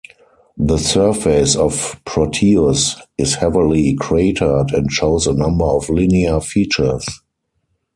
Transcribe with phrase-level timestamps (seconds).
[0.57, 7.05] The surface of Proteus is heavily cratered and shows a number of linear features.